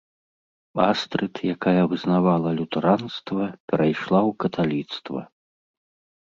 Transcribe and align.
Астрыд, 0.91 1.35
якая 1.55 1.83
вызнавала 1.91 2.49
лютэранства, 2.61 3.43
перайшла 3.69 4.21
ў 4.29 4.37
каталіцтва. 4.47 5.21